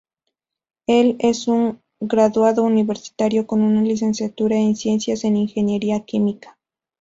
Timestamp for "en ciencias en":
4.55-5.37